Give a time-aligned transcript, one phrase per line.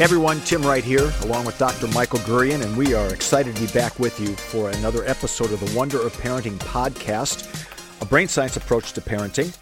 [0.00, 1.86] Hey everyone, Tim Wright here, along with Dr.
[1.88, 5.60] Michael Gurian, and we are excited to be back with you for another episode of
[5.60, 7.68] the Wonder of Parenting podcast,
[8.00, 9.54] a brain science approach to parenting.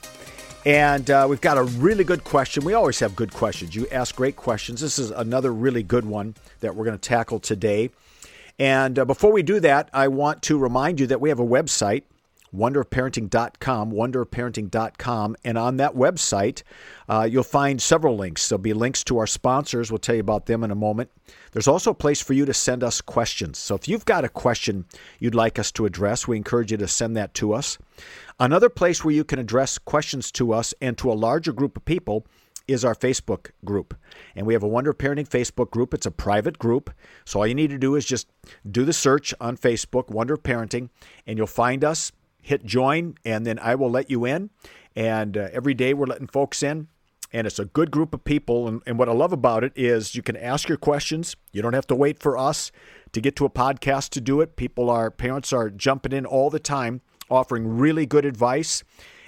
[0.65, 2.65] And uh, we've got a really good question.
[2.65, 3.75] We always have good questions.
[3.75, 4.81] You ask great questions.
[4.81, 7.91] This is another really good one that we're going to tackle today.
[8.61, 11.45] And uh, before we do that, I want to remind you that we have a
[11.45, 12.05] website,
[12.55, 15.37] wonderofparenting.com, wonderofparenting.com.
[15.45, 16.63] And on that website,
[17.09, 18.49] uh, you'll find several links.
[18.49, 19.91] There'll be links to our sponsors.
[19.91, 21.11] We'll tell you about them in a moment.
[21.53, 23.59] There's also a place for you to send us questions.
[23.59, 24.85] So if you've got a question
[25.19, 27.79] you'd like us to address, we encourage you to send that to us.
[28.41, 31.85] Another place where you can address questions to us and to a larger group of
[31.85, 32.27] people
[32.69, 33.95] is our Facebook group.
[34.37, 35.95] And we have a Wonder Parenting Facebook group.
[35.95, 36.91] It's a private group.
[37.25, 38.29] So all you need to do is just
[38.71, 40.91] do the search on Facebook, Wonder Parenting,
[41.27, 42.13] and you'll find us
[42.49, 44.51] hit join, and then I will let you in.
[44.97, 46.89] And uh, every day we're letting folks in,
[47.33, 48.67] and it's a good group of people.
[48.67, 51.37] And, and what I love about it is you can ask your questions.
[51.53, 52.73] You don't have to wait for us
[53.13, 54.57] to get to a podcast to do it.
[54.57, 58.83] People are, parents are jumping in all the time, offering really good advice.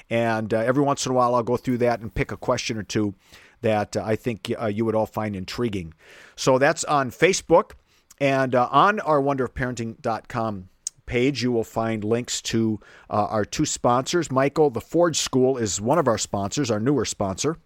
[0.08, 2.78] And uh, every once in a while, I'll go through that and pick a question
[2.78, 3.14] or two
[3.60, 5.92] that uh, I think uh, you would all find intriguing.
[6.36, 7.72] So that's on Facebook
[8.18, 10.70] and uh, on our wonderofparenting.com
[11.10, 12.78] page, you will find links to
[13.10, 14.30] uh, our two sponsors.
[14.30, 17.58] Michael, the Ford School is one of our sponsors, our newer sponsor.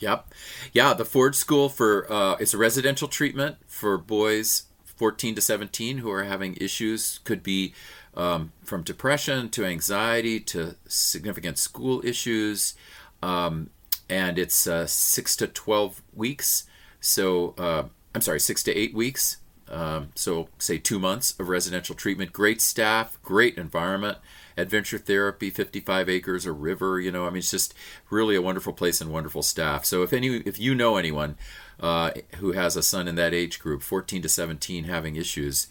[0.00, 0.34] Yep.
[0.72, 4.64] Yeah, the Ford School for uh, it's a residential treatment for boys
[4.96, 7.20] 14 to 17 who are having issues.
[7.22, 7.72] Could be
[8.14, 12.74] um, from depression to anxiety to significant school issues.
[13.22, 13.70] Um,
[14.10, 16.64] and it's uh, six to 12 weeks.
[17.00, 19.36] So, uh, I'm sorry, six to eight weeks.
[19.70, 22.32] Um, so, say two months of residential treatment.
[22.32, 24.18] Great staff, great environment,
[24.56, 27.00] adventure therapy, 55 acres, a river.
[27.00, 27.74] You know, I mean, it's just
[28.10, 29.84] really a wonderful place and wonderful staff.
[29.84, 31.36] So, if any, if you know anyone
[31.80, 35.68] uh, who has a son in that age group, 14 to 17, having issues,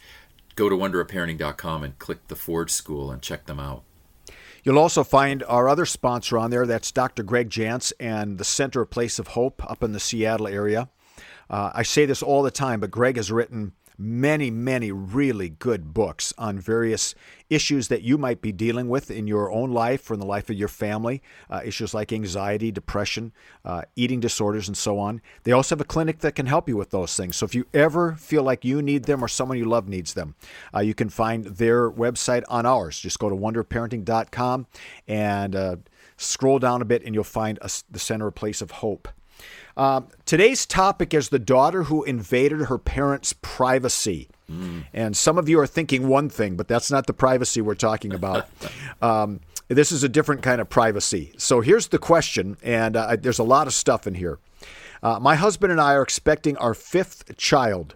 [0.56, 3.84] go to wonderofparenting.com and click the Ford School and check them out.
[4.64, 6.66] You'll also find our other sponsor on there.
[6.66, 7.24] That's Dr.
[7.24, 10.90] Greg Jantz and the Center of Place of Hope up in the Seattle area.
[11.50, 15.94] Uh, I say this all the time, but Greg has written many, many really good
[15.94, 17.16] books on various
[17.50, 20.50] issues that you might be dealing with in your own life or in the life
[20.50, 21.22] of your family.
[21.50, 23.31] Uh, issues like anxiety, depression,
[23.66, 25.22] uh, eating disorders, and so on.
[25.44, 27.35] They also have a clinic that can help you with those things.
[27.35, 30.35] So if you ever feel like you need them or someone you love needs them,
[30.74, 33.00] uh, you can find their website on ours.
[33.00, 34.68] Just go to wonderparenting.com
[35.08, 35.78] and uh,
[36.18, 39.08] scroll down a bit, and you'll find a, the Center of Place of Hope.
[39.78, 44.28] Um, today's topic is the daughter who invaded her parents' privacy.
[44.52, 44.86] Mm.
[44.92, 48.12] And some of you are thinking one thing, but that's not the privacy we're talking
[48.12, 48.50] about.
[49.04, 51.32] um, this is a different kind of privacy.
[51.38, 54.40] So here's the question, and uh, there's a lot of stuff in here.
[55.04, 57.94] Uh, my husband and I are expecting our fifth child.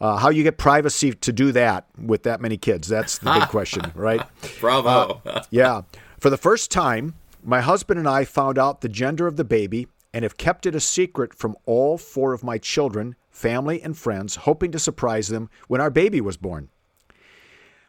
[0.00, 2.86] Uh, how you get privacy to do that with that many kids?
[2.86, 4.22] That's the big question, right?
[4.60, 5.22] Bravo.
[5.26, 5.82] Uh, yeah.
[6.20, 9.88] For the first time, my husband and I found out the gender of the baby
[10.16, 14.34] and have kept it a secret from all four of my children, family, and friends,
[14.34, 16.70] hoping to surprise them when our baby was born.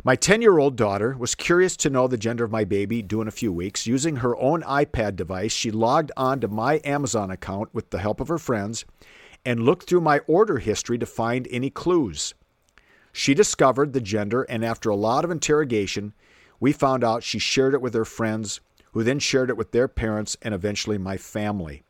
[0.03, 3.21] My 10 year old daughter was curious to know the gender of my baby due
[3.21, 3.87] in a few weeks.
[3.87, 8.19] Using her own iPad device, she logged on to my Amazon account with the help
[8.19, 8.83] of her friends
[9.45, 12.33] and looked through my order history to find any clues.
[13.13, 16.11] She discovered the gender, and after a lot of interrogation,
[16.59, 18.59] we found out she shared it with her friends,
[18.91, 21.83] who then shared it with their parents and eventually my family.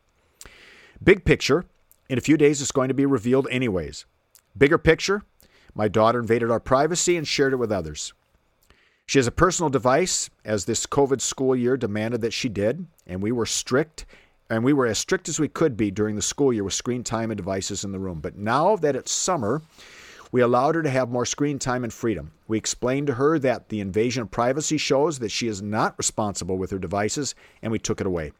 [1.02, 1.64] Big picture,
[2.08, 4.04] in a few days it's going to be revealed anyways.
[4.56, 5.22] Bigger picture,
[5.74, 8.12] my daughter invaded our privacy and shared it with others.
[9.06, 13.22] She has a personal device, as this COVID school year demanded that she did, and
[13.22, 14.04] we were strict,
[14.50, 17.04] and we were as strict as we could be during the school year with screen
[17.04, 18.20] time and devices in the room.
[18.20, 19.62] But now that it's summer,
[20.30, 22.32] we allowed her to have more screen time and freedom.
[22.48, 26.58] We explained to her that the invasion of privacy shows that she is not responsible
[26.58, 28.32] with her devices, and we took it away.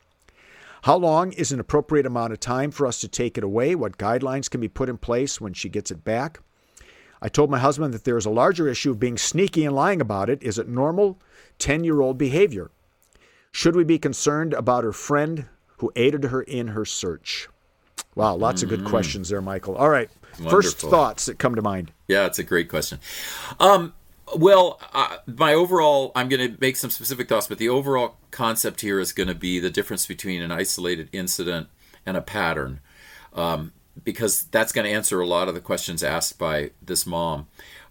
[0.82, 3.74] How long is an appropriate amount of time for us to take it away?
[3.74, 6.40] What guidelines can be put in place when she gets it back?
[7.20, 10.00] I told my husband that there is a larger issue of being sneaky and lying
[10.00, 10.42] about it.
[10.42, 11.18] Is it normal
[11.58, 12.70] 10 year old behavior?
[13.50, 15.46] Should we be concerned about her friend
[15.78, 17.48] who aided her in her search?
[18.14, 18.72] Wow, lots mm-hmm.
[18.72, 18.90] of good mm.
[18.90, 19.76] questions there, Michael.
[19.76, 20.10] All right.
[20.38, 20.50] Wonderful.
[20.50, 21.92] First thoughts that come to mind.
[22.06, 23.00] Yeah, it's a great question.
[23.58, 23.94] Um,
[24.36, 28.80] well, uh, my overall, I'm going to make some specific thoughts, but the overall concept
[28.80, 31.68] here is going to be the difference between an isolated incident
[32.04, 32.80] and a pattern,
[33.34, 33.72] um,
[34.02, 37.46] because that's going to answer a lot of the questions asked by this mom.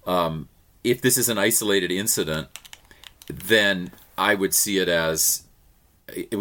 [0.06, 0.50] Um,
[0.84, 2.48] if this is an isolated incident,
[3.28, 5.44] then I would see it as,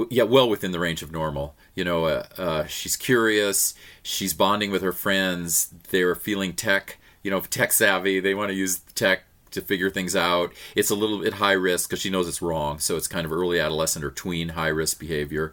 [0.09, 1.55] yeah, well within the range of normal.
[1.75, 3.75] You know, uh, uh, she's curious.
[4.03, 5.75] She's bonding with her friends.
[5.91, 8.21] They're feeling tech, you know, tech savvy.
[8.21, 9.25] They want to use tech
[9.57, 10.53] to figure things out.
[10.75, 12.79] It's a little bit high risk because she knows it's wrong.
[12.79, 15.53] So it's kind of early adolescent or tween high risk behavior,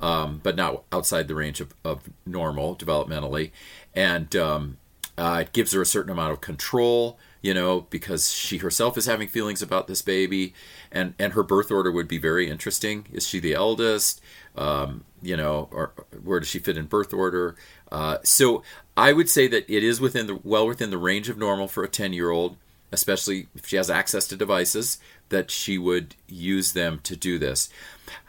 [0.00, 3.52] um, but not outside the range of, of normal developmentally.
[3.94, 4.78] And um,
[5.16, 9.06] uh, it gives her a certain amount of control you know, because she herself is
[9.06, 10.54] having feelings about this baby,
[10.92, 13.06] and and her birth order would be very interesting.
[13.12, 14.20] Is she the eldest?
[14.56, 17.56] Um, you know, or where does she fit in birth order?
[17.90, 18.62] Uh, so
[18.96, 21.82] I would say that it is within the well within the range of normal for
[21.82, 22.56] a ten year old,
[22.92, 24.98] especially if she has access to devices
[25.30, 27.70] that she would use them to do this.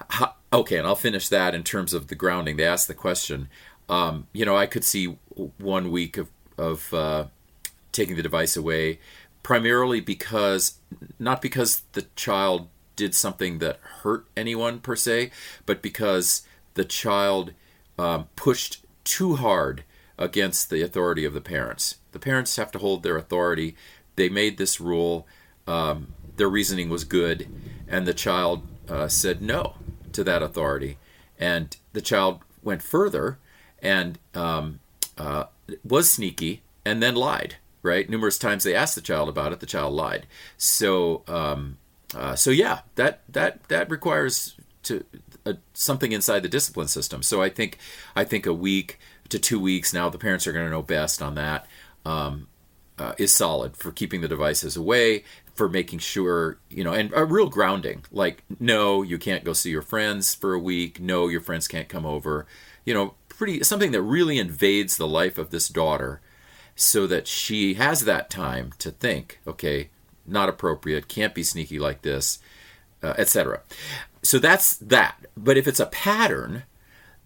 [0.10, 2.58] How, okay, and I'll finish that in terms of the grounding.
[2.58, 3.50] They asked the question.
[3.90, 5.18] Um, you know, I could see
[5.58, 7.26] one week of of uh,
[7.92, 9.00] taking the device away,
[9.42, 10.80] primarily because
[11.20, 15.32] not because the child did something that hurt anyone per se,
[15.66, 16.44] but because
[16.76, 17.54] the child
[17.98, 19.84] um, pushed too hard
[20.18, 21.98] against the authority of the parents.
[22.12, 23.76] The parents have to hold their authority.
[24.16, 25.28] They made this rule.
[25.68, 27.48] Um, their reasoning was good,
[27.88, 29.76] and the child uh, said no
[30.14, 30.98] to that authority.
[31.40, 33.38] And the child went further
[33.82, 34.80] and um,
[35.18, 35.46] uh,
[35.84, 38.10] was sneaky and then lied right?
[38.10, 40.26] Numerous times they asked the child about it, the child lied.
[40.58, 41.78] So, um,
[42.16, 45.06] uh, so yeah, that that that requires to
[45.46, 47.22] uh, something inside the discipline system.
[47.22, 47.78] So I think
[48.16, 49.00] I think a week
[49.30, 51.68] to two weeks now, the parents are going to know best on that.
[52.06, 52.48] Um,
[52.98, 55.24] uh, is solid for keeping the devices away,
[55.56, 58.04] for making sure you know, and a real grounding.
[58.12, 61.00] Like, no, you can't go see your friends for a week.
[61.00, 62.46] No, your friends can't come over.
[62.86, 66.22] You know, pretty something that really invades the life of this daughter
[66.76, 69.90] so that she has that time to think, okay,
[70.26, 72.40] not appropriate, can't be sneaky like this,
[73.02, 73.62] uh, etc.
[74.24, 75.26] So that's that.
[75.36, 76.64] But if it's a pattern,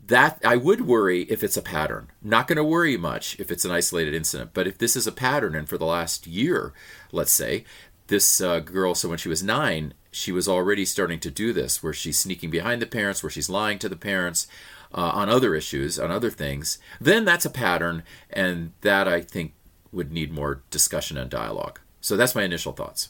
[0.07, 2.09] that I would worry if it's a pattern.
[2.21, 4.51] Not going to worry much if it's an isolated incident.
[4.53, 6.73] But if this is a pattern, and for the last year,
[7.11, 7.65] let's say,
[8.07, 11.83] this uh, girl, so when she was nine, she was already starting to do this,
[11.83, 14.47] where she's sneaking behind the parents, where she's lying to the parents,
[14.93, 19.53] uh, on other issues, on other things, then that's a pattern, and that I think
[19.91, 21.79] would need more discussion and dialogue.
[22.01, 23.09] So that's my initial thoughts.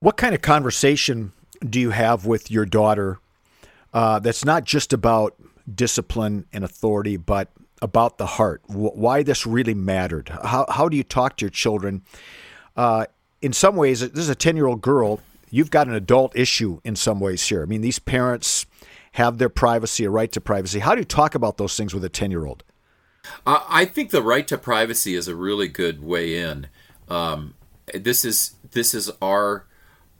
[0.00, 1.32] What kind of conversation
[1.68, 3.18] do you have with your daughter
[3.92, 5.34] uh, that's not just about
[5.72, 7.50] discipline and authority, but
[7.80, 8.62] about the heart?
[8.66, 10.28] Why this really mattered?
[10.28, 12.02] How, how do you talk to your children?
[12.76, 13.06] Uh,
[13.40, 15.20] in some ways, this is a 10 year old girl.
[15.50, 17.62] You've got an adult issue in some ways here.
[17.62, 18.66] I mean, these parents
[19.12, 20.78] have their privacy, a right to privacy.
[20.78, 22.64] How do you talk about those things with a 10 year old?
[23.46, 26.68] I think the right to privacy is a really good way in.
[27.08, 27.54] Um,
[27.94, 29.66] this is this is our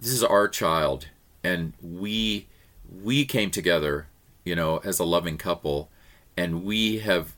[0.01, 1.09] this is our child,
[1.43, 2.47] and we
[3.03, 4.07] we came together,
[4.45, 5.89] you know, as a loving couple,
[6.37, 7.35] and we have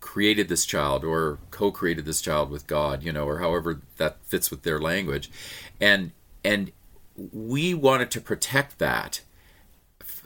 [0.00, 4.50] created this child or co-created this child with God, you know, or however that fits
[4.50, 5.30] with their language,
[5.80, 6.12] and
[6.44, 6.72] and
[7.32, 9.22] we wanted to protect that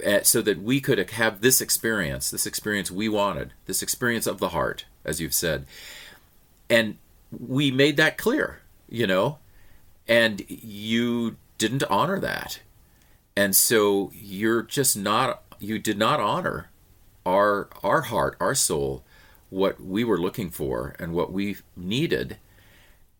[0.04, 4.38] uh, so that we could have this experience, this experience we wanted, this experience of
[4.38, 5.66] the heart, as you've said.
[6.68, 6.98] And
[7.30, 9.38] we made that clear, you know,
[10.08, 12.60] and you didn't honor that.
[13.36, 16.70] And so you're just not, you did not honor
[17.24, 19.04] our, our heart, our soul,
[19.50, 22.38] what we were looking for and what we needed.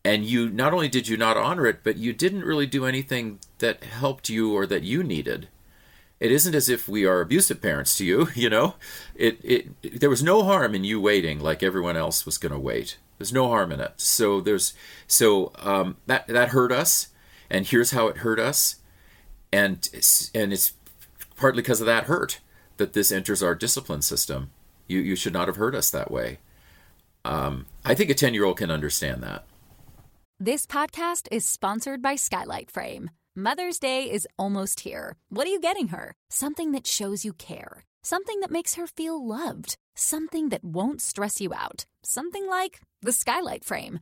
[0.03, 3.39] And you not only did you not honor it, but you didn't really do anything
[3.59, 5.47] that helped you or that you needed.
[6.19, 8.75] It isn't as if we are abusive parents to you you know?
[9.15, 12.59] It, it there was no harm in you waiting like everyone else was going to
[12.59, 12.97] wait.
[13.17, 13.93] There's no harm in it.
[13.97, 14.73] So there's
[15.07, 17.09] so um, that that hurt us
[17.49, 18.77] and here's how it hurt us
[19.51, 19.89] and
[20.33, 20.73] and it's
[21.35, 22.39] partly because of that hurt
[22.77, 24.49] that this enters our discipline system
[24.87, 26.39] you you should not have hurt us that way
[27.25, 29.45] um, i think a 10 year old can understand that
[30.39, 35.15] this podcast is sponsored by skylight frame Mother's Day is almost here.
[35.29, 36.11] What are you getting her?
[36.29, 37.85] Something that shows you care.
[38.03, 39.77] Something that makes her feel loved.
[39.95, 41.85] Something that won't stress you out.
[42.03, 44.01] Something like the skylight frame.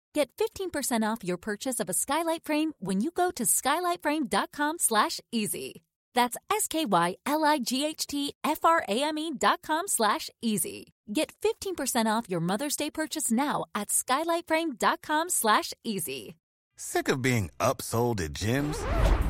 [0.13, 5.21] Get 15% off your purchase of a skylight frame when you go to skylightframe.com slash
[5.31, 5.83] easy.
[6.13, 10.93] That's S-K-Y-L-I-G-H-T-F-R-A-M-E dot com slash easy.
[11.13, 16.35] Get 15% off your Mother's Day purchase now at skylightframe.com slash easy.
[16.77, 19.20] Sick of being upsold at gyms?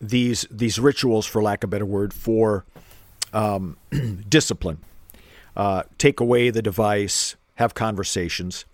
[0.00, 2.64] these these rituals, for lack of a better word, for
[3.32, 3.76] um,
[4.28, 4.78] discipline.
[5.56, 8.64] Uh, take away the device, have conversations.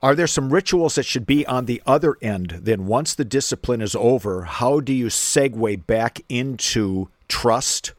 [0.00, 2.60] Are there some rituals that should be on the other end?
[2.62, 7.94] Then, once the discipline is over, how do you segue back into trust?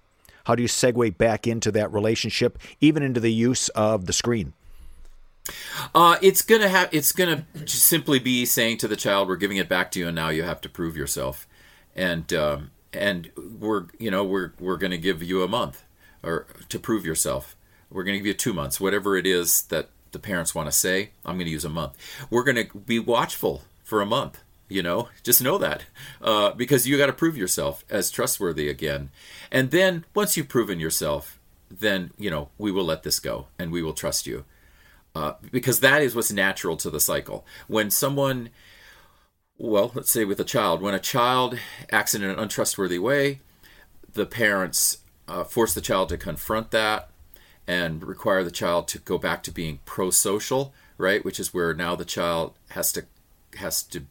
[0.45, 4.53] How do you segue back into that relationship, even into the use of the screen?
[5.93, 6.87] Uh, it's gonna have.
[6.91, 10.15] It's gonna simply be saying to the child, "We're giving it back to you, and
[10.15, 11.47] now you have to prove yourself."
[11.99, 13.29] And um, and
[13.59, 15.83] we're you know we're we're gonna give you a month
[16.23, 17.55] or to prove yourself.
[17.89, 21.11] We're gonna give you two months, whatever it is that the parents want to say.
[21.25, 21.93] I'm gonna use a month.
[22.29, 24.39] We're gonna be watchful for a month.
[24.69, 25.85] You know, just know that
[26.21, 29.09] uh, because you got to prove yourself as trustworthy again.
[29.51, 31.39] And then once you've proven yourself,
[31.71, 34.45] then you know we will let this go and we will trust you.
[35.15, 37.45] Uh, because that is what's natural to the cycle.
[37.67, 38.51] When someone,
[39.59, 41.59] well, let's say with a child, when a child
[41.91, 43.41] acts in an untrustworthy way,
[44.13, 47.09] the parents uh, force the child to confront that
[47.67, 51.23] and require the child to go back to being pro-social, right?
[51.25, 53.05] Which is where now the child has to
[53.57, 54.03] has to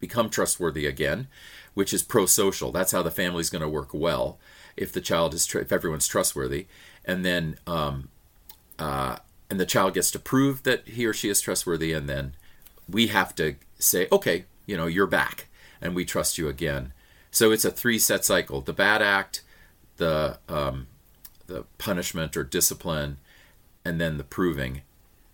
[0.00, 1.28] become trustworthy again,
[1.72, 2.70] which is pro-social.
[2.70, 4.38] That's how the family's going to work well
[4.76, 6.66] if the child is tr- if everyone's trustworthy,
[7.06, 8.08] and then um,
[8.78, 9.16] uh,
[9.48, 12.34] and the child gets to prove that he or she is trustworthy and then
[12.88, 15.48] we have to say okay you know you're back
[15.80, 16.92] and we trust you again
[17.30, 19.42] so it's a three set cycle the bad act
[19.96, 20.86] the um,
[21.46, 23.18] the punishment or discipline
[23.84, 24.82] and then the proving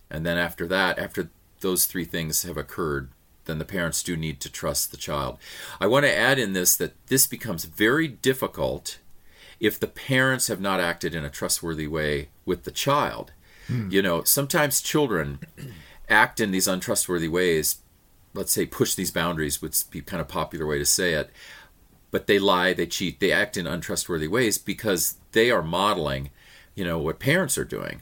[0.09, 1.29] and then after that after
[1.61, 3.09] those three things have occurred
[3.45, 5.37] then the parents do need to trust the child
[5.79, 8.99] i want to add in this that this becomes very difficult
[9.59, 13.31] if the parents have not acted in a trustworthy way with the child
[13.71, 13.91] Mm.
[13.91, 15.39] You know, sometimes children
[16.09, 17.77] act in these untrustworthy ways.
[18.33, 21.29] Let's say push these boundaries would be kind of popular way to say it.
[22.11, 26.29] But they lie, they cheat, they act in untrustworthy ways because they are modeling,
[26.75, 28.01] you know, what parents are doing.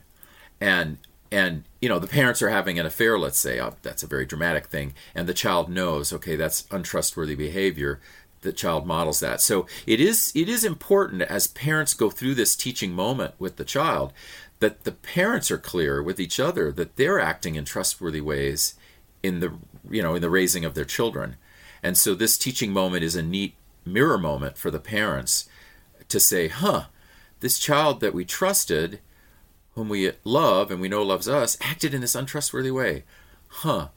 [0.60, 0.98] And
[1.32, 4.26] and you know the parents are having an affair let's say oh, that's a very
[4.26, 8.00] dramatic thing and the child knows okay that's untrustworthy behavior
[8.42, 12.56] the child models that so it is it is important as parents go through this
[12.56, 14.14] teaching moment with the child
[14.60, 18.76] that the parents are clear with each other that they're acting in trustworthy ways
[19.24, 19.54] in the
[19.90, 21.36] you know in the raising of their children
[21.82, 25.48] and so this teaching moment is a neat mirror moment for the parents
[26.08, 26.86] to say huh
[27.40, 29.00] this child that we trusted
[29.76, 33.04] whom we love and we know loves us acted in this untrustworthy way
[33.48, 33.88] huh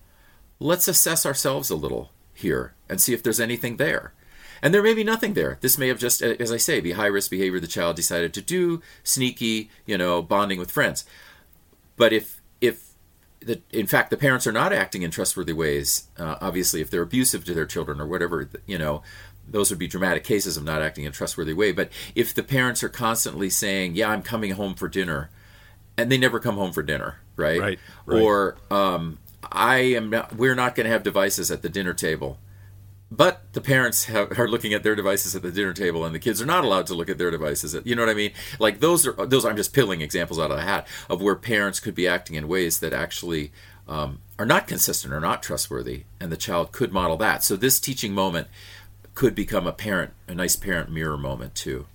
[0.59, 4.13] let's assess ourselves a little here and see if there's anything there
[4.63, 5.59] and there may be nothing there.
[5.61, 8.33] This may have just, uh, as I say, be high risk behavior the child decided
[8.35, 11.05] to do, sneaky, you know, bonding with friends.
[11.97, 12.41] But if
[13.45, 17.03] the, in fact the parents are not acting in trustworthy ways, uh, obviously if they're
[17.03, 19.03] abusive to their children or whatever, you know,
[19.49, 21.73] those would be dramatic cases of not acting in a trustworthy way.
[21.73, 25.31] But if the parents are constantly saying, "Yeah, I'm coming home for dinner,"
[25.99, 27.61] and they never come home for dinner, right?
[27.61, 27.79] Right.
[28.07, 28.23] right.
[28.23, 29.19] Or um,
[29.51, 30.11] I am.
[30.11, 32.39] Not, we're not going to have devices at the dinner table
[33.13, 36.19] but the parents have, are looking at their devices at the dinner table and the
[36.19, 37.75] kids are not allowed to look at their devices.
[37.75, 38.33] At, you know what i mean?
[38.59, 41.81] Like those are those i'm just pulling examples out of the hat of where parents
[41.81, 43.53] could be acting in ways that actually
[43.87, 47.45] um, are not consistent or not trustworthy and the child could model that.
[47.45, 48.49] So this teaching moment
[49.15, 51.87] could become a parent a nice parent mirror moment too.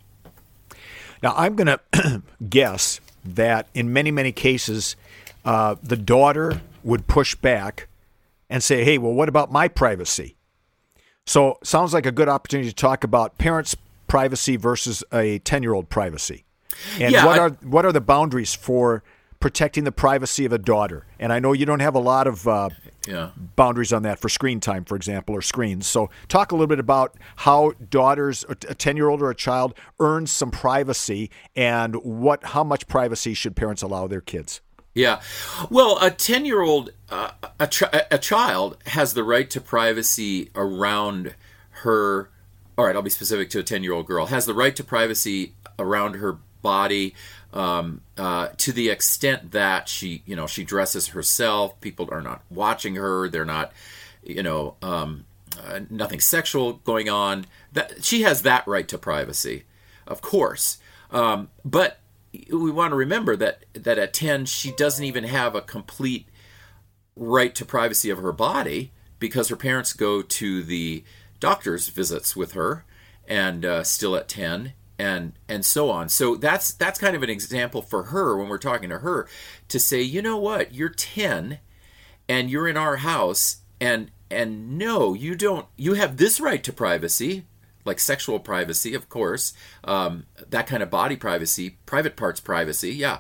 [1.24, 4.96] Now i'm going to guess that in many many cases
[5.44, 7.88] uh, the daughter would push back
[8.50, 10.37] and say hey well what about my privacy
[11.28, 13.76] so, sounds like a good opportunity to talk about parents'
[14.08, 16.46] privacy versus a 10-year-old privacy.
[17.00, 19.04] And yeah, what I, are what are the boundaries for
[19.42, 21.06] protecting the privacy of a daughter?
[21.20, 22.70] And I know you don't have a lot of uh,
[23.06, 23.32] yeah.
[23.58, 25.86] boundaries on that for screen time, for example, or screens.
[25.86, 30.50] So, talk a little bit about how daughters, a 10-year-old or a child, earns some
[30.50, 34.62] privacy, and what how much privacy should parents allow their kids?
[34.98, 35.22] Yeah.
[35.70, 40.50] Well, a 10 year old, uh, a, ch- a child has the right to privacy
[40.56, 41.36] around
[41.84, 42.30] her
[42.78, 44.84] all right, I'll be specific to a 10 year old girl, has the right to
[44.84, 47.16] privacy around her body
[47.54, 51.80] um, uh, to the extent that she, you know, she dresses herself.
[51.82, 53.30] People are not watching her.
[53.30, 53.72] They're not,
[54.24, 55.26] you know, um,
[55.60, 57.46] uh, nothing sexual going on.
[57.74, 59.64] That she has that right to privacy,
[60.06, 60.78] of course.
[61.10, 62.00] Um, but
[62.34, 66.28] we want to remember that that at 10 she doesn't even have a complete
[67.16, 71.04] right to privacy of her body because her parents go to the
[71.40, 72.86] doctor's visits with her
[73.28, 76.10] and uh, still at 10 and and so on.
[76.10, 79.28] So that's that's kind of an example for her when we're talking to her
[79.68, 80.74] to say you know what?
[80.74, 81.60] You're 10
[82.28, 86.74] and you're in our house and and no you don't you have this right to
[86.74, 87.46] privacy
[87.88, 89.54] like sexual privacy of course
[89.84, 93.20] um, that kind of body privacy private parts privacy yeah.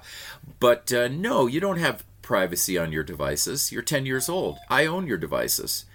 [0.59, 3.71] But uh, no you don't have privacy on your devices.
[3.71, 4.57] You're 10 years old.
[4.69, 5.86] I own your devices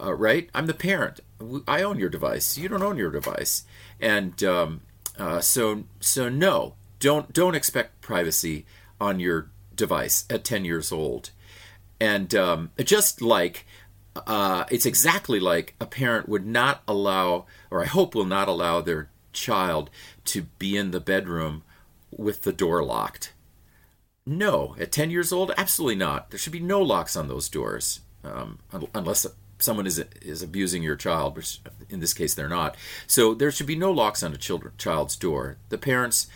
[0.00, 0.48] uh, right?
[0.54, 1.20] I'm the parent.
[1.66, 2.58] I own your device.
[2.58, 3.64] You don't own your device.
[4.00, 4.80] And um,
[5.18, 8.66] uh, so so no, don't don't expect privacy
[9.00, 11.30] on your device at 10 years old.
[12.00, 13.66] And um, just like
[14.26, 18.80] uh, it's exactly like a parent would not allow, or I hope will not allow
[18.80, 19.90] their child
[20.26, 21.62] to be in the bedroom
[22.10, 23.32] with the door locked.
[24.24, 26.30] No, at 10 years old, absolutely not.
[26.30, 28.58] There should be no locks on those doors, um,
[28.94, 29.26] unless
[29.58, 32.76] someone is is abusing your child, which in this case they're not.
[33.06, 35.56] So there should be no locks on a children, child's door.
[35.68, 36.26] The parents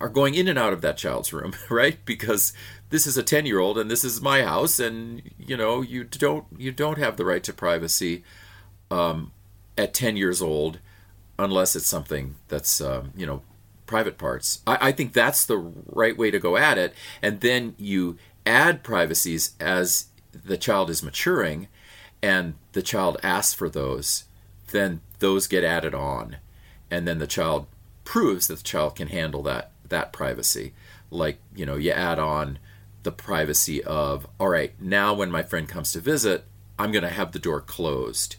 [0.00, 1.98] are going in and out of that child's room, right?
[2.04, 2.52] Because
[2.90, 6.72] this is a 10-year-old and this is my house and you know, you don't you
[6.72, 8.22] don't have the right to privacy
[8.90, 9.32] um,
[9.76, 10.78] at 10 years old
[11.38, 13.42] unless it's something that's um, you know,
[13.86, 14.62] private parts.
[14.66, 18.82] I, I think that's the right way to go at it and then you add
[18.82, 21.68] privacies as the child is maturing
[22.22, 24.24] and the child asks for those,
[24.72, 26.36] then those get added on.
[26.90, 27.66] And then the child
[28.04, 30.72] proves that the child can handle that that privacy.
[31.10, 32.58] Like, you know, you add on
[33.02, 36.44] the privacy of, all right, now when my friend comes to visit,
[36.78, 38.36] I'm going to have the door closed.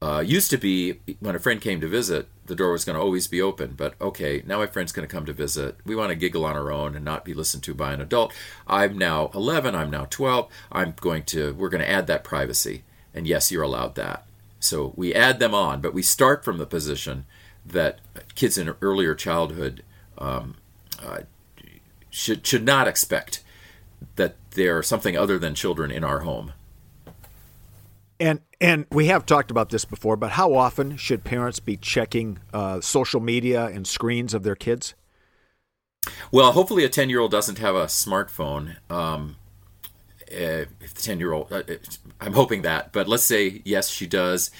[0.00, 3.02] Uh, used to be when a friend came to visit, the door was going to
[3.02, 3.74] always be open.
[3.76, 5.76] But okay, now my friend's going to come to visit.
[5.84, 8.32] We want to giggle on our own and not be listened to by an adult.
[8.66, 9.74] I'm now 11.
[9.74, 10.50] I'm now 12.
[10.70, 11.54] I'm going to.
[11.54, 12.84] We're going to add that privacy.
[13.14, 14.26] And yes, you're allowed that.
[14.60, 17.24] So we add them on, but we start from the position
[17.64, 18.00] that
[18.34, 19.82] kids in earlier childhood
[20.18, 20.56] um,
[21.02, 21.20] uh,
[22.10, 23.42] should should not expect
[24.16, 26.52] that there are something other than children in our home.
[28.18, 32.38] And and we have talked about this before, but how often should parents be checking
[32.52, 34.94] uh, social media and screens of their kids?
[36.30, 38.76] Well, hopefully, a ten year old doesn't have a smartphone.
[38.90, 39.36] Um,
[40.30, 41.62] uh, if the 10 year old, uh,
[42.20, 44.50] I'm hoping that, but let's say yes, she does.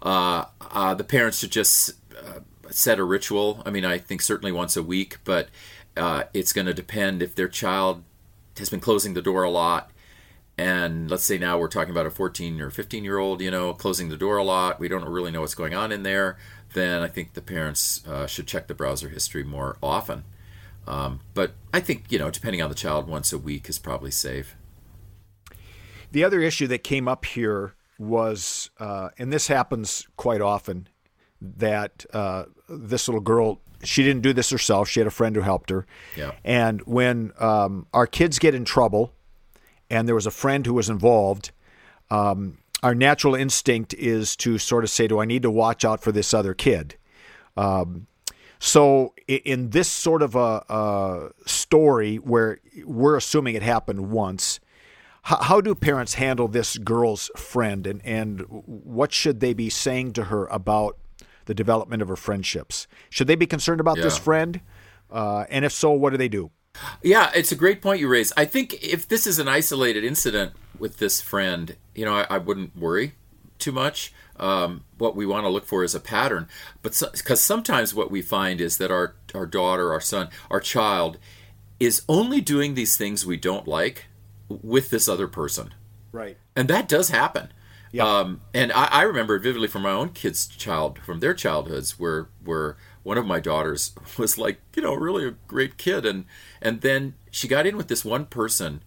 [0.00, 3.62] Uh, uh, the parents should just uh, set a ritual.
[3.66, 5.48] I mean, I think certainly once a week, but
[5.96, 8.02] uh, it's going to depend if their child
[8.58, 9.90] has been closing the door a lot.
[10.58, 13.74] And let's say now we're talking about a 14 or 15 year old, you know,
[13.74, 14.80] closing the door a lot.
[14.80, 16.38] We don't really know what's going on in there.
[16.72, 20.24] Then I think the parents should check the browser history more often.
[20.86, 24.10] Um, but I think, you know, depending on the child, once a week is probably
[24.10, 24.56] safe.
[26.12, 30.88] The other issue that came up here was, uh, and this happens quite often,
[31.40, 34.88] that uh, this little girl she didn't do this herself.
[34.88, 35.86] She had a friend who helped her.
[36.16, 36.32] Yeah.
[36.44, 39.12] And when um, our kids get in trouble,
[39.90, 41.52] and there was a friend who was involved,
[42.10, 46.02] um, our natural instinct is to sort of say, "Do I need to watch out
[46.02, 46.96] for this other kid?"
[47.56, 48.06] Um,
[48.58, 54.60] so in this sort of a, a, story where we're assuming it happened once,
[55.22, 60.12] how, how do parents handle this girl's friend, and, and what should they be saying
[60.14, 60.98] to her about
[61.46, 62.86] the development of her friendships?
[63.10, 64.04] Should they be concerned about yeah.
[64.04, 64.60] this friend?
[65.10, 66.50] Uh, and if so, what do they do?
[67.02, 68.32] Yeah, it's a great point you raise.
[68.36, 72.38] I think if this is an isolated incident with this friend, you know, I, I
[72.38, 73.14] wouldn't worry
[73.58, 74.12] too much.
[74.38, 76.46] Um, what we want to look for is a pattern,
[76.82, 80.60] but because so, sometimes what we find is that our our daughter, our son, our
[80.60, 81.18] child
[81.80, 84.06] is only doing these things we don't like
[84.48, 85.72] with this other person.
[86.12, 86.36] Right.
[86.54, 87.50] And that does happen.
[87.92, 88.04] Yeah.
[88.04, 92.28] Um, and I, I remember vividly from my own kids' child, from their childhoods, where
[92.44, 96.24] where one of my daughters was like, you know, really a great kid, and
[96.60, 98.82] and then she got in with this one person,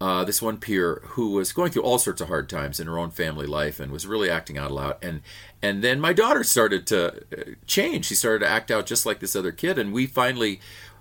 [0.00, 2.98] uh, this one peer who was going through all sorts of hard times in her
[2.98, 5.20] own family life and was really acting out loud, and
[5.62, 8.06] and then my daughter started to uh, change.
[8.06, 10.60] She started to act out just like this other kid, and we finally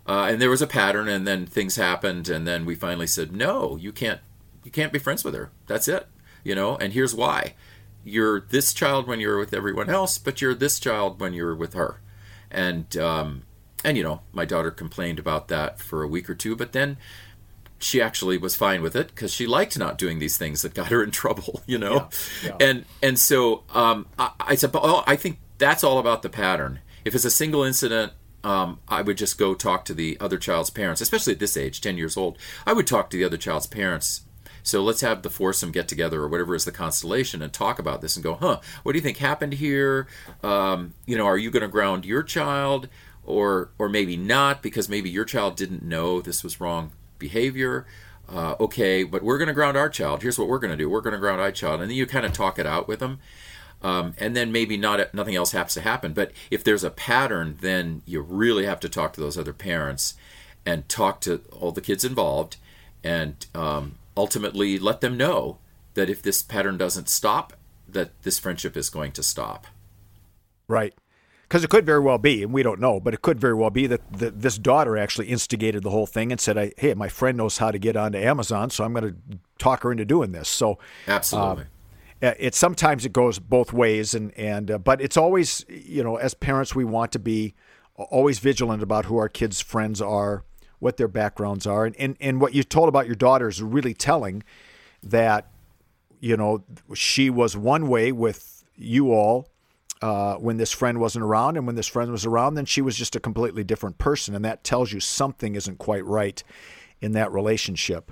[0.10, 3.32] uh, and there was a pattern, and then things happened, and then we finally said,
[3.32, 4.20] "No, you can't,
[4.64, 5.52] you can't be friends with her.
[5.68, 6.08] That's it,
[6.44, 7.54] you know." And here's why:
[8.04, 11.74] you're this child when you're with everyone else, but you're this child when you're with
[11.74, 12.00] her.
[12.52, 13.44] And um,
[13.84, 16.98] and you know, my daughter complained about that for a week or two, but then
[17.78, 20.88] she actually was fine with it because she liked not doing these things that got
[20.88, 22.10] her in trouble, you know.
[22.44, 22.68] Yeah, yeah.
[22.68, 26.80] And and so um, I, I suppose I think that's all about the pattern.
[27.06, 30.70] If it's a single incident, um, I would just go talk to the other child's
[30.70, 32.38] parents, especially at this age, ten years old.
[32.66, 34.24] I would talk to the other child's parents
[34.70, 38.02] so let's have the foursome get together or whatever is the constellation and talk about
[38.02, 40.08] this and go, huh, what do you think happened here?
[40.44, 42.88] Um, you know, are you going to ground your child
[43.26, 47.86] or or maybe not because maybe your child didn't know this was wrong behavior?
[48.32, 50.22] Uh, okay, but we're going to ground our child.
[50.22, 50.88] Here's what we're going to do.
[50.88, 53.00] We're going to ground our child, and then you kind of talk it out with
[53.00, 53.20] them.
[53.82, 56.14] Um, and then maybe not nothing else has to happen.
[56.14, 60.16] But if there's a pattern, then you really have to talk to those other parents
[60.66, 62.58] and talk to all the kids involved
[63.04, 65.60] and um, ultimately let them know
[65.94, 67.54] that if this pattern doesn't stop,
[67.88, 69.66] that this friendship is going to stop.
[70.68, 70.94] Right.
[71.44, 73.72] Because it could very well be, and we don't know, but it could very well
[73.72, 77.38] be that the, this daughter actually instigated the whole thing and said, "Hey, my friend
[77.38, 80.48] knows how to get onto Amazon, so I'm going to talk her into doing this."
[80.48, 80.78] So,
[81.08, 81.66] absolutely,
[82.22, 86.18] uh, it sometimes it goes both ways, and and uh, but it's always you know
[86.18, 87.56] as parents we want to be
[87.96, 90.44] always vigilant about who our kids' friends are,
[90.80, 91.86] what their backgrounds are.
[91.86, 94.44] And, and, and what you told about your daughter is really telling
[95.04, 95.52] that,
[96.20, 96.64] you know,
[96.94, 99.48] she was one way with you all
[100.02, 101.58] uh, when this friend wasn't around.
[101.58, 104.36] And when this friend was around, then she was just a completely different person.
[104.36, 106.42] And that tells you something isn't quite right
[107.02, 108.12] in that relationship.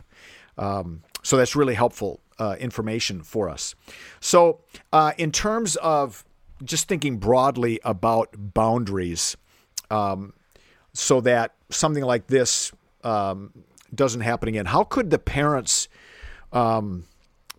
[0.58, 3.75] Um, so that's really helpful uh, information for us.
[4.19, 4.62] So,
[4.93, 6.23] uh, in terms of
[6.63, 9.38] just thinking broadly about boundaries,
[9.91, 10.34] um,
[10.97, 12.71] so that something like this
[13.03, 13.53] um,
[13.93, 14.65] doesn't happen again.
[14.65, 15.88] How could the parents,
[16.51, 17.05] um,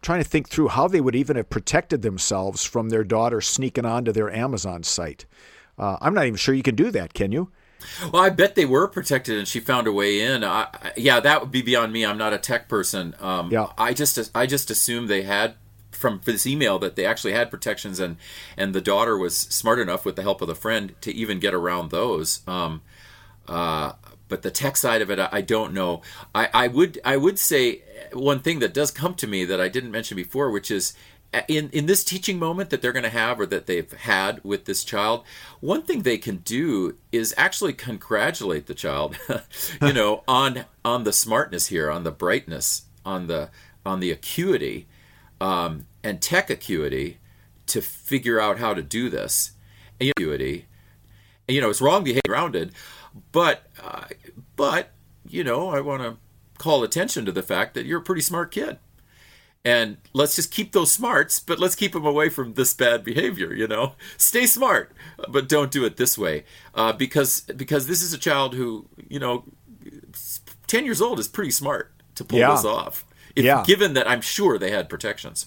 [0.02, 3.84] trying to think through how they would even have protected themselves from their daughter sneaking
[3.84, 5.24] onto their Amazon site?
[5.78, 7.52] Uh, I'm not even sure you can do that, can you?
[8.12, 10.42] Well, I bet they were protected, and she found a way in.
[10.42, 12.04] I, yeah, that would be beyond me.
[12.04, 13.14] I'm not a tech person.
[13.20, 15.54] Um, yeah, I just I just assumed they had
[15.92, 18.16] from this email that they actually had protections, and
[18.56, 21.54] and the daughter was smart enough with the help of the friend to even get
[21.54, 22.40] around those.
[22.48, 22.82] Um,
[23.48, 23.92] uh,
[24.28, 26.02] but the tech side of it, I, I don't know.
[26.34, 27.82] I, I would I would say
[28.12, 30.94] one thing that does come to me that I didn't mention before, which is
[31.34, 34.42] uh, in in this teaching moment that they're going to have or that they've had
[34.42, 35.22] with this child
[35.60, 39.14] one thing they can do is actually congratulate the child
[39.82, 43.50] you know on on the smartness here on the brightness on the
[43.84, 44.86] on the acuity
[45.38, 47.18] um, and tech acuity
[47.66, 49.52] to figure out how to do this
[50.00, 50.64] and acuity
[51.46, 52.72] and, you know it's wrong behavior grounded
[53.32, 54.04] but uh,
[54.56, 54.90] but
[55.28, 56.16] you know, I want to
[56.58, 58.78] call attention to the fact that you're a pretty smart kid.
[59.64, 63.52] And let's just keep those smarts, but let's keep them away from this bad behavior.
[63.52, 64.92] You know, stay smart,
[65.28, 66.44] but don't do it this way,
[66.74, 69.44] uh, because because this is a child who you know,
[70.66, 72.52] ten years old is pretty smart to pull yeah.
[72.52, 73.04] this off.
[73.34, 73.64] If, yeah.
[73.66, 75.46] Given that I'm sure they had protections.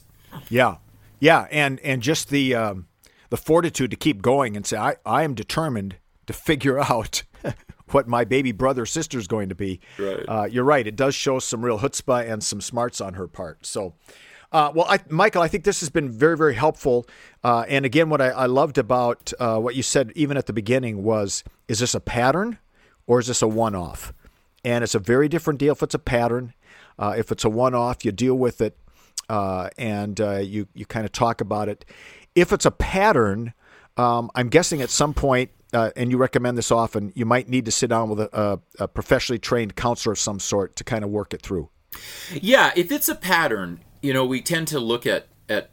[0.50, 0.78] Yeah,
[1.20, 2.88] yeah, and and just the um,
[3.30, 5.96] the fortitude to keep going and say I I am determined
[6.28, 7.24] to figure out
[7.92, 9.80] what my baby brother sister's going to be.
[9.98, 10.26] Right.
[10.28, 10.86] Uh, you're right.
[10.86, 13.66] It does show some real chutzpah and some smarts on her part.
[13.66, 13.94] So,
[14.52, 17.08] uh, well, I, Michael, I think this has been very, very helpful.
[17.44, 20.54] Uh, and again, what I, I loved about uh, what you said, even at the
[20.54, 22.58] beginning, was is this a pattern
[23.08, 24.14] or is this a one off?
[24.64, 26.54] And it's a very different deal if it's a pattern.
[27.00, 28.78] Uh, if it's a one off, you deal with it
[29.30, 31.86] uh, and you, you kind of talk about it.
[32.36, 33.54] If it's a pattern,
[33.98, 37.66] um, I'm guessing at some point uh, and you recommend this often, you might need
[37.66, 41.10] to sit down with a, a, professionally trained counselor of some sort to kind of
[41.10, 41.70] work it through.
[42.34, 45.70] Yeah, if it's a pattern, you know, we tend to look at at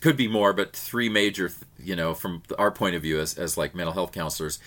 [0.00, 3.56] could be more, but three major, you know, from our point of view as as
[3.56, 4.58] like mental health counselors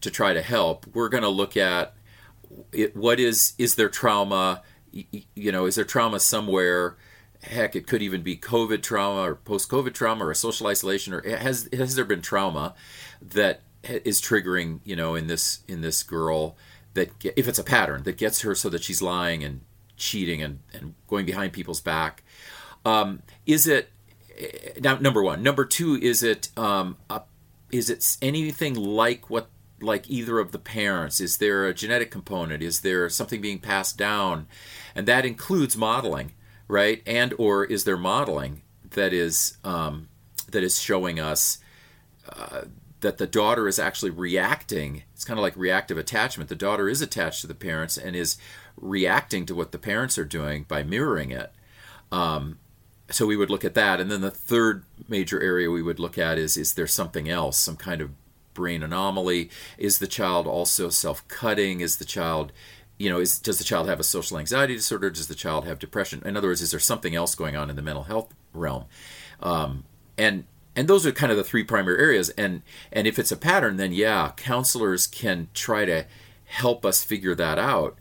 [0.00, 0.86] to try to help.
[0.94, 1.94] We're going to look at
[2.72, 4.62] it, what is is there trauma,
[4.92, 6.96] you know, is there trauma somewhere?
[7.42, 11.36] Heck, it could even be COVID trauma or post COVID trauma or social isolation, or
[11.36, 12.74] has has there been trauma
[13.20, 16.56] that is triggering you know in this in this girl
[16.94, 19.60] that if it's a pattern that gets her so that she's lying and
[19.96, 22.22] cheating and, and going behind people's back
[22.84, 23.90] um, is it
[24.38, 25.42] eh, now number one.
[25.42, 27.22] Number two is it um, a,
[27.72, 29.48] is it anything like what
[29.80, 31.20] like either of the parents?
[31.20, 32.62] Is there a genetic component?
[32.62, 34.46] Is there something being passed down?
[34.94, 36.32] And that includes modeling
[36.68, 37.02] right?
[37.06, 40.08] And or is there modeling that is um,
[40.50, 41.58] that is showing us
[42.28, 42.62] uh,
[43.06, 45.04] that the daughter is actually reacting.
[45.14, 46.48] It's kind of like reactive attachment.
[46.48, 48.36] The daughter is attached to the parents and is
[48.76, 51.52] reacting to what the parents are doing by mirroring it.
[52.10, 52.58] Um,
[53.08, 56.18] so we would look at that, and then the third major area we would look
[56.18, 58.10] at is is there something else, some kind of
[58.54, 59.50] brain anomaly?
[59.78, 61.82] Is the child also self-cutting?
[61.82, 62.52] Is the child
[62.98, 65.10] you know, is does the child have a social anxiety disorder?
[65.10, 66.22] Does the child have depression?
[66.24, 68.86] In other words, is there something else going on in the mental health realm?
[69.38, 69.84] Um,
[70.18, 70.44] and
[70.76, 72.28] and those are kind of the three primary areas.
[72.30, 72.62] And
[72.92, 76.04] and if it's a pattern, then yeah, counselors can try to
[76.44, 77.96] help us figure that out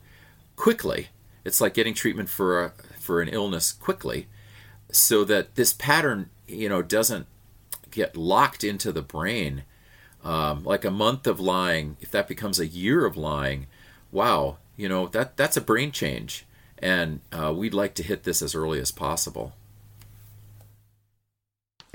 [0.58, 1.08] quickly.
[1.46, 4.28] It's like getting treatment for a, for an illness quickly,
[4.92, 7.28] so that this pattern, you know, doesn't
[7.92, 9.64] get locked into the brain.
[10.24, 13.68] Um, like a month of lying, if that becomes a year of lying,
[14.12, 16.48] wow, you know that that's a brain change,
[16.80, 19.54] and uh, we'd like to hit this as early as possible.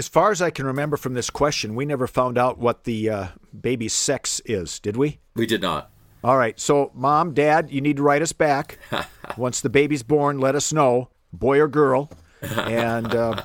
[0.01, 3.11] As far as I can remember from this question, we never found out what the
[3.11, 3.27] uh,
[3.61, 5.19] baby's sex is, did we?
[5.35, 5.91] We did not.
[6.25, 6.59] All right.
[6.59, 8.79] So, mom, dad, you need to write us back.
[9.37, 12.11] Once the baby's born, let us know, boy or girl.
[12.41, 13.43] And uh,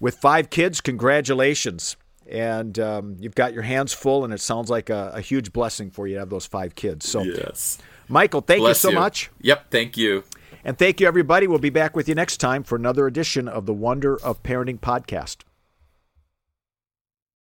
[0.00, 1.98] with five kids, congratulations.
[2.26, 5.90] And um, you've got your hands full, and it sounds like a, a, huge blessing
[5.90, 7.06] for you to have those five kids.
[7.06, 7.76] So, yes.
[8.08, 8.98] Michael, thank Bless you so you.
[8.98, 9.30] much.
[9.42, 10.24] Yep, thank you.
[10.64, 11.46] And thank you, everybody.
[11.46, 14.80] We'll be back with you next time for another edition of the Wonder of Parenting
[14.80, 15.42] podcast.